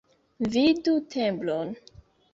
Vidu 0.53 0.93
tembron. 1.17 1.75